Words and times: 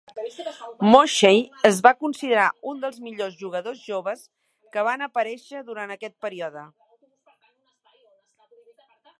Moxey 0.93 1.35
es 1.69 1.81
va 1.87 1.91
considerar 1.99 2.45
un 2.71 2.79
dels 2.85 2.97
millors 3.09 3.37
jugadors 3.43 3.83
joves 3.91 4.23
que 4.77 4.87
van 4.89 5.05
aparèixer 5.09 5.63
durant 5.69 5.95
aquest 5.97 6.17
període. 6.27 6.65